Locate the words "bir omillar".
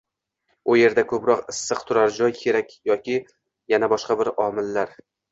4.23-4.97